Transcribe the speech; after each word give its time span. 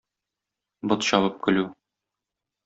Бот 0.93 1.05
чабып 1.09 1.37
көлү. 1.49 1.67